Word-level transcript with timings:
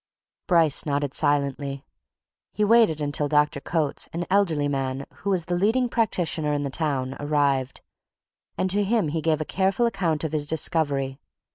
Bryce 0.47 0.83
nodded 0.87 1.13
silently. 1.13 1.85
He 2.51 2.63
waited 2.65 3.01
until 3.01 3.27
Dr. 3.27 3.59
Coates, 3.61 4.09
an 4.13 4.25
elderly 4.31 4.67
man 4.67 5.05
who 5.17 5.29
was 5.29 5.45
the 5.45 5.53
leading 5.53 5.89
practitioner 5.89 6.53
in 6.53 6.63
the 6.63 6.71
town, 6.71 7.15
arrived, 7.19 7.81
and 8.57 8.67
to 8.71 8.83
him 8.83 9.09
he 9.09 9.21
gave 9.21 9.41
a 9.41 9.45
careful 9.45 9.85
account 9.85 10.23
of 10.23 10.31
his 10.31 10.47
discovery. 10.47 11.19